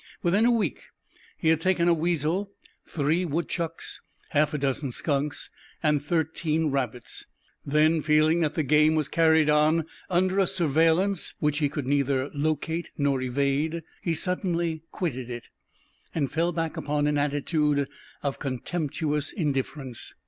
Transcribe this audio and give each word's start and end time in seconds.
Within 0.23 0.45
a 0.47 0.51
week 0.51 0.81
he 1.37 1.49
had 1.49 1.59
taken 1.61 1.87
a 1.87 1.93
weasel, 1.93 2.51
three 2.87 3.23
woodchucks, 3.23 4.01
half 4.29 4.51
a 4.51 4.57
dozen 4.57 4.89
skunks, 4.89 5.51
and 5.83 6.03
thirteen 6.03 6.71
rabbits. 6.71 7.27
Then, 7.67 8.01
feeling 8.01 8.39
that 8.39 8.55
the 8.55 8.63
game 8.63 8.95
was 8.95 9.07
carried 9.07 9.47
on 9.47 9.85
under 10.09 10.39
a 10.39 10.47
surveillance 10.47 11.35
which 11.39 11.59
he 11.59 11.69
could 11.69 11.85
neither 11.85 12.31
locate 12.33 12.89
nor 12.97 13.21
evade, 13.21 13.83
he 14.01 14.15
suddenly 14.15 14.81
quitted 14.89 15.29
it, 15.29 15.49
and 16.15 16.31
fell 16.31 16.51
back 16.51 16.77
upon 16.77 17.05
an 17.05 17.19
attitude 17.19 17.87
of 18.23 18.39
contemptuous 18.39 19.31
indifference. 19.31 20.15